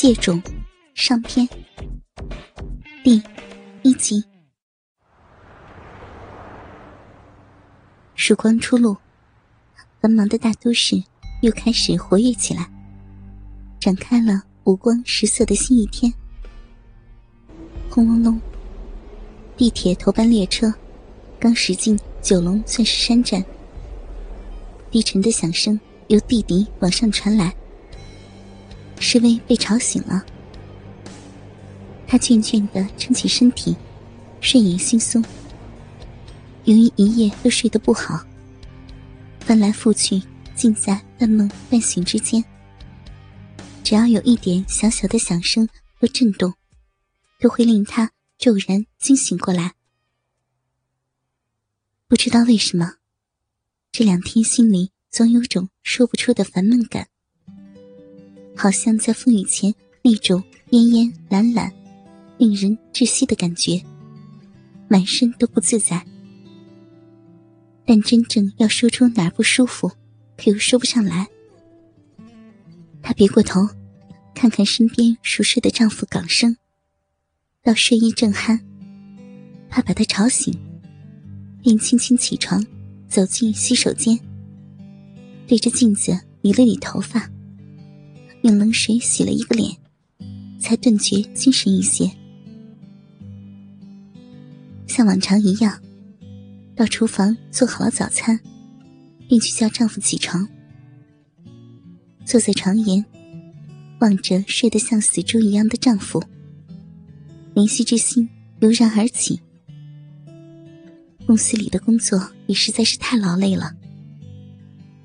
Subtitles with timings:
[0.00, 0.42] 借种
[0.94, 1.46] 上篇
[3.04, 3.22] 第
[3.82, 4.24] 一集。
[8.14, 8.96] 曙光初露，
[10.00, 10.96] 繁忙的大都市
[11.42, 12.66] 又开始活跃起来，
[13.78, 16.10] 展开了五光十色的新一天。
[17.90, 18.40] 轰隆隆，
[19.54, 20.72] 地铁头班列车
[21.38, 23.44] 刚驶进九龙钻石山站，
[24.90, 25.78] 低沉的响声
[26.08, 27.54] 由地底往上传来。
[29.00, 30.24] 施威被吵醒了，
[32.06, 33.74] 他倦倦的撑起身体，
[34.40, 35.24] 睡眼惺忪。
[36.64, 38.24] 由于一夜都睡得不好，
[39.40, 40.22] 翻来覆去，
[40.54, 42.44] 尽在半梦半醒之间。
[43.82, 45.66] 只要有一点小小的响声
[45.98, 46.52] 或震动，
[47.40, 49.72] 都会令他骤然惊醒过来。
[52.06, 52.96] 不知道为什么，
[53.90, 57.08] 这两天心里总有种说不出的烦闷感。
[58.56, 61.72] 好像在风雨前那种恹恹懒懒、
[62.38, 63.82] 令人窒息的感觉，
[64.88, 66.04] 满身都不自在。
[67.86, 69.90] 但真正要说出哪儿不舒服，
[70.36, 71.26] 可又说不上来。
[73.02, 73.68] 她别过头，
[74.34, 76.56] 看看身边熟睡的丈夫港生，
[77.62, 78.60] 到睡意正酣，
[79.68, 80.54] 怕把他吵醒，
[81.62, 82.64] 便轻轻起床，
[83.08, 84.18] 走进洗手间，
[85.46, 87.28] 对着镜子理了理头发。
[88.42, 89.76] 用冷水洗了一个脸，
[90.58, 92.10] 才顿觉精神一些。
[94.86, 95.78] 像往常一样，
[96.74, 98.40] 到厨房做好了早餐，
[99.28, 100.48] 便去叫丈夫起床。
[102.24, 103.04] 坐在床沿，
[104.00, 106.22] 望着睡得像死猪一样的丈夫，
[107.54, 108.26] 怜惜之心
[108.60, 109.38] 油然而起。
[111.26, 113.76] 公司里的工作也实在是太劳累了。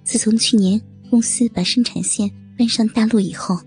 [0.03, 2.31] 自从去年公司把生产线。
[2.57, 3.59] 搬上大陆以后，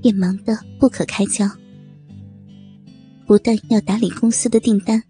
[0.00, 1.48] 便忙得不可开交。
[3.26, 5.02] 不但要打理公司的订单，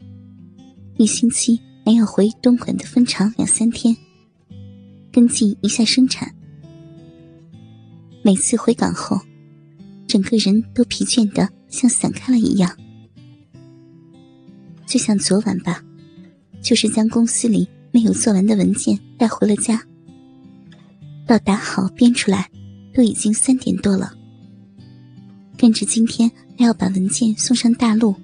[0.98, 3.96] 一星期还要回东莞的分厂两三天，
[5.10, 6.32] 跟进一下生产。
[8.22, 9.18] 每次回港后，
[10.06, 12.70] 整个人都疲倦的像散开了一样。
[14.86, 15.82] 就像昨晚吧，
[16.60, 19.82] 就是将公司里没有做完的文件带回了家，
[21.26, 22.48] 到打好编出来。
[22.94, 24.12] 都已经三点多了，
[25.56, 28.14] 跟着今天还要把文件送上大陆，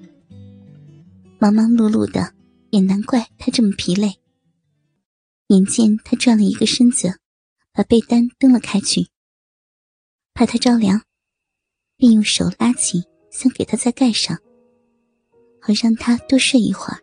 [1.39, 2.33] 忙忙碌碌的，
[2.69, 4.13] 也难怪他这么疲累。
[5.47, 7.19] 眼见他转了一个身子，
[7.73, 9.07] 把被单蹬了开去，
[10.33, 11.01] 怕他着凉，
[11.97, 14.37] 便用手拉起，想给他再盖上，
[15.59, 16.99] 好让他多睡一会儿。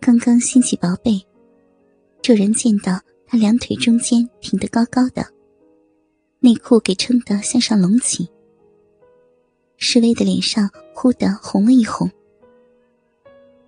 [0.00, 1.20] 刚刚掀起薄被，
[2.22, 5.22] 骤然见到他两腿中间挺得高高的。
[6.42, 8.26] 内裤给撑得向上隆起，
[9.76, 12.10] 侍卫的脸上忽的红了一红。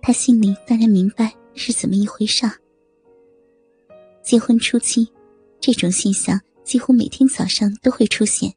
[0.01, 2.47] 他心里当然明白是怎么一回事。
[4.23, 5.07] 结婚初期，
[5.59, 8.55] 这种现象几乎每天早上都会出现，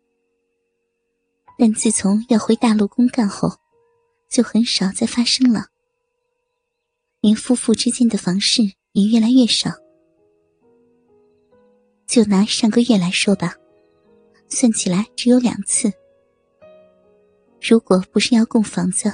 [1.58, 3.50] 但自从要回大陆公干后，
[4.30, 5.66] 就很少再发生了。
[7.20, 8.62] 连夫妇之间的房事
[8.92, 9.72] 也越来越少。
[12.06, 13.56] 就拿上个月来说吧。
[14.48, 15.92] 算起来只有两次。
[17.60, 19.12] 如果不是要供房子，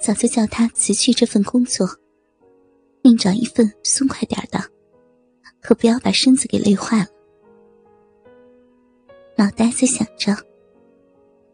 [0.00, 1.88] 早就叫他辞去这份工作，
[3.02, 4.58] 另找一份松快点的，
[5.60, 7.06] 可不要把身子给累坏了。
[9.36, 10.36] 脑袋在想着，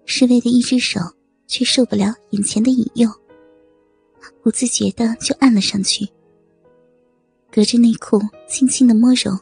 [0.05, 1.01] 侍卫的一只手
[1.47, 3.09] 却受不了眼前的引诱，
[4.43, 6.09] 不自觉的就按了上去，
[7.51, 9.33] 隔着内裤轻轻的摸揉。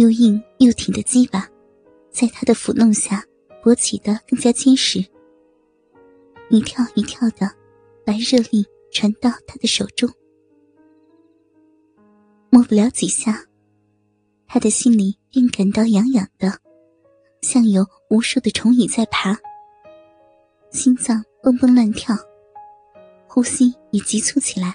[0.00, 1.46] 又硬又挺的鸡巴，
[2.10, 3.22] 在他的抚弄下
[3.62, 4.98] 勃起的更加坚实。
[6.48, 7.46] 一跳一跳的，
[8.02, 10.08] 把热力传到他的手中。
[12.48, 13.44] 摸不了几下，
[14.46, 16.50] 他的心里便感到痒痒的，
[17.42, 19.38] 像有无数的虫蚁在爬。
[20.70, 22.16] 心脏蹦蹦乱跳，
[23.28, 24.74] 呼吸也急促起来。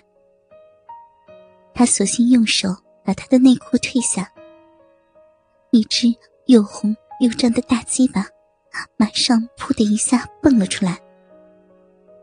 [1.74, 2.70] 他索性用手
[3.04, 4.32] 把他的内裤褪下。
[5.76, 6.08] 一只
[6.46, 8.26] 又红又胀的大鸡巴，
[8.96, 10.98] 马上“噗”的一下蹦了出来，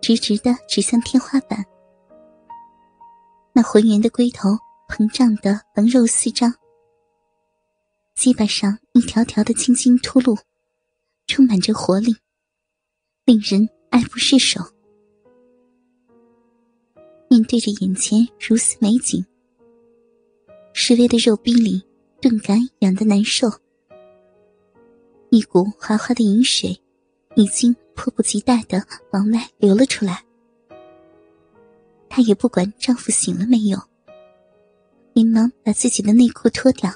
[0.01, 1.63] 直直的指向天花板。
[3.53, 4.49] 那浑圆的龟头
[4.89, 6.51] 膨胀的棱肉四张，
[8.15, 10.35] 鸡巴上一条条的青筋凸露，
[11.27, 12.17] 充满着活力，
[13.27, 14.63] 令人爱不释手。
[17.29, 19.23] 面对着眼前如此美景，
[20.73, 21.83] 石威的肉壁里。
[22.23, 23.51] 顿感痒的难受，
[25.31, 26.81] 一股滑滑的饮水
[27.35, 30.25] 已经迫不及待的往外流了出来。
[32.09, 33.77] 她也不管丈夫醒了没有，
[35.15, 36.93] 连忙把自己的内裤脱掉，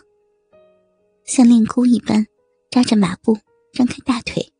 [1.25, 2.25] 像练功一般
[2.71, 3.37] 扎着马步，
[3.73, 4.53] 张开大腿，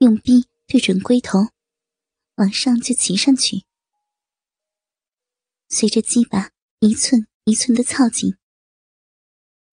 [0.00, 1.38] 用臂对准龟头，
[2.34, 3.64] 往上就骑上去。
[5.70, 6.50] 随着鸡巴
[6.80, 8.36] 一寸一寸的操紧，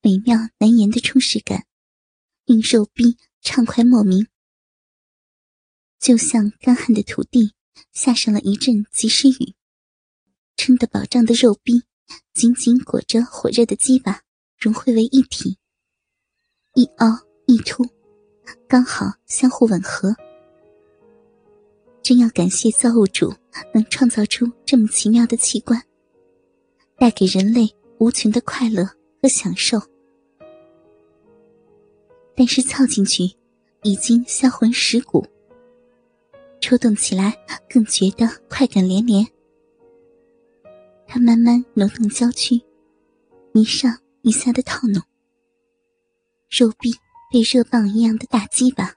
[0.04, 1.66] 美妙难言的充实感。
[2.46, 4.28] 令肉壁畅快莫名，
[5.98, 7.54] 就像干旱的土地
[7.94, 9.56] 下上了一阵及时雨，
[10.58, 11.84] 撑得饱胀的肉壁
[12.34, 14.24] 紧紧裹着火热的鸡巴，
[14.58, 15.58] 融汇为一体，
[16.76, 17.08] 一凹
[17.48, 17.86] 一凸，
[18.68, 20.14] 刚好相互吻合。
[22.02, 23.34] 真要感谢造物主
[23.74, 25.82] 能创造出这么奇妙的器官，
[26.98, 28.84] 带给人类无穷的快乐
[29.22, 29.82] 和享受。
[32.36, 33.24] 但是操进去，
[33.84, 35.26] 已经销魂蚀骨。
[36.60, 37.38] 抽动起来
[37.70, 39.26] 更觉得快感连连。
[41.06, 42.62] 他慢慢挪动娇躯，
[43.54, 45.04] 一上一下的套弄。
[46.50, 46.94] 肉壁
[47.32, 48.94] 被热棒一样的大鸡巴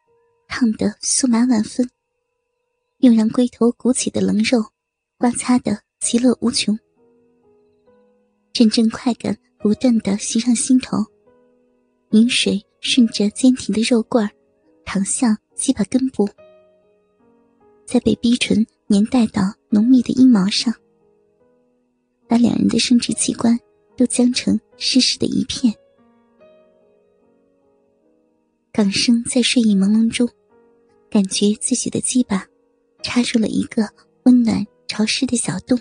[0.47, 1.91] 烫得酥麻万分，
[2.99, 4.65] 又让龟头鼓起的棱肉
[5.19, 6.79] 刮擦的其乐无穷。
[8.53, 10.99] 阵阵快感不断的袭上心头，
[12.11, 12.63] 饮水。
[12.79, 14.31] 顺着坚挺的肉棍儿，
[14.85, 16.29] 淌向鸡巴根部，
[17.85, 20.73] 再被逼唇粘带到浓密的阴毛上，
[22.29, 23.59] 把两人的生殖器官
[23.97, 25.75] 都僵成湿湿的一片。
[28.71, 30.29] 港生在睡意朦胧中，
[31.11, 32.47] 感觉自己的鸡巴
[33.03, 33.83] 插入了一个
[34.25, 35.77] 温暖潮湿的小洞，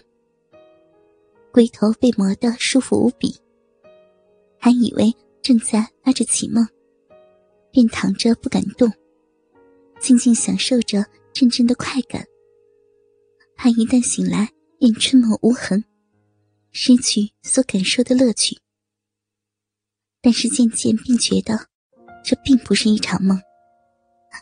[1.51, 3.35] 龟头被磨得舒服无比，
[4.57, 5.13] 还以为
[5.45, 6.67] 正在发着绮梦。
[7.69, 8.89] 便躺着不敢动，
[9.99, 12.25] 静静享受着阵阵的快感。
[13.55, 14.49] 怕一旦醒来
[14.79, 15.83] 便春梦无痕，
[16.71, 18.57] 失去所感受的乐趣。
[20.21, 21.67] 但是渐渐便觉得，
[22.23, 23.37] 这并不是一场梦，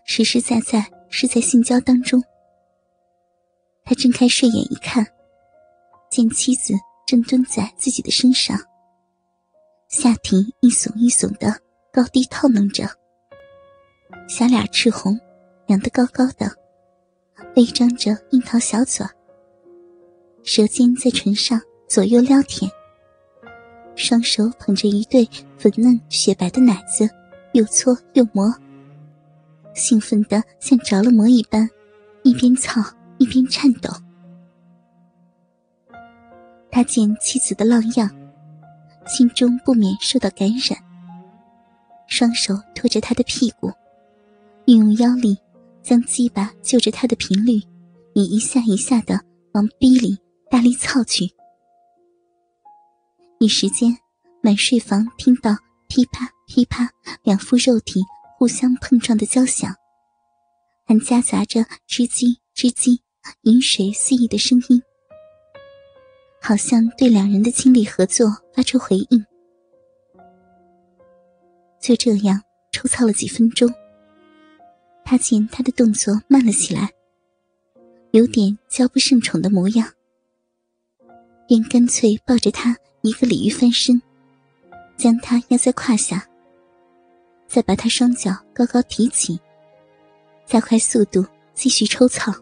[0.05, 2.23] 实实在在是在性交当中。
[3.83, 5.05] 他睁开睡眼一看，
[6.11, 6.73] 见妻子
[7.07, 8.57] 正蹲在自己的身上，
[9.93, 11.55] 下体一耸一耸的
[11.91, 12.83] 高低套弄着。
[14.27, 15.19] 小脸赤红，
[15.67, 16.51] 扬得高高的，
[17.55, 19.05] 微张着樱桃小嘴，
[20.41, 22.71] 舌尖在唇上左右撩舔，
[23.95, 25.29] 双手捧着一对
[25.59, 27.07] 粉嫩雪白的奶子，
[27.51, 28.51] 又搓又磨，
[29.75, 31.69] 兴奋的像着了魔一般，
[32.23, 32.81] 一边操
[33.19, 33.91] 一边颤抖。
[36.71, 38.09] 他见妻子的浪样，
[39.05, 40.77] 心中不免受到感染，
[42.07, 43.71] 双手托着他的屁股。
[44.65, 45.37] 运用腰力，
[45.81, 47.61] 将鸡巴就着他的频率，
[48.13, 49.19] 以一下一下的
[49.53, 50.17] 往逼里
[50.49, 51.25] 大力操去。
[53.39, 53.97] 一时间，
[54.41, 55.51] 满睡房听到
[55.89, 56.89] 噼啪噼啪
[57.23, 58.01] 两副肉体
[58.37, 59.75] 互相碰撞的交响，
[60.85, 61.59] 还夹杂着
[61.89, 62.97] 吱叽吱叽
[63.41, 64.81] 饮水肆意的声音，
[66.45, 69.25] 好像对两人的亲密合作发出回应。
[71.79, 72.41] 就这样
[72.73, 73.73] 抽操了几分钟。
[75.05, 76.89] 他见他的动作慢了起来，
[78.11, 79.87] 有点骄不胜宠的模样，
[81.47, 84.01] 便干脆抱着他一个鲤鱼翻身，
[84.97, 86.27] 将他压在胯下，
[87.47, 89.39] 再把他双脚高高提起，
[90.45, 92.33] 加快速度继续抽草。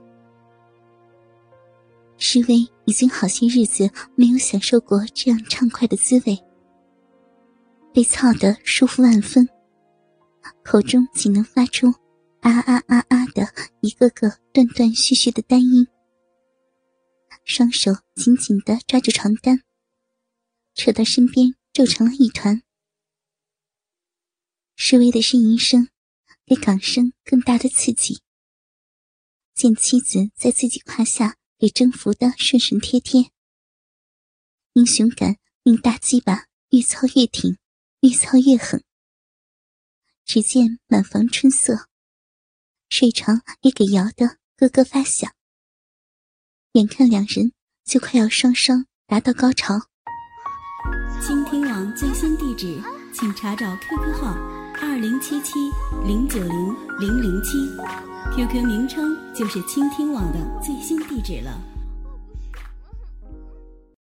[2.23, 6.37] 石威已经好些日子没有享受过这样畅快的滋味，
[7.91, 9.49] 被操得舒服万分，
[10.63, 11.87] 口中仅能发出。
[12.41, 13.47] 啊啊啊啊的
[13.81, 15.87] 一个个断断续续的单音，
[17.43, 19.63] 双手紧紧的抓着床单，
[20.75, 22.61] 扯到身边皱成了一团。
[24.75, 25.89] 施威的呻吟声
[26.45, 28.21] 给港生更大的刺激。
[29.55, 33.29] 见妻子在自己胯下给征服的顺顺贴贴，
[34.73, 37.55] 英雄感令大鸡巴越操越挺，
[37.99, 38.83] 越操越狠。
[40.25, 41.87] 只见满房春色。
[42.89, 45.31] 睡床也给摇得咯咯发响，
[46.71, 47.53] 眼看两人
[47.85, 49.81] 就快要双双达到高潮。
[51.21, 52.81] 倾听网最新地址，
[53.13, 54.33] 请查找 QQ 号
[54.81, 55.59] 二零七七
[56.07, 57.69] 零九零零零七
[58.35, 61.70] ，QQ 名称就是倾听网的最新地址了。